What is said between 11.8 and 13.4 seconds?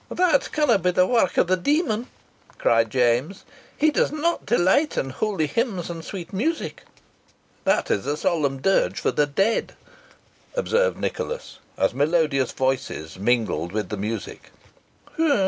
melodious voices